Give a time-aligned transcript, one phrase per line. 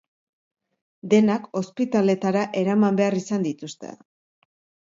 [1.11, 3.93] Denak ospitaletara eraman behar izan dituzte.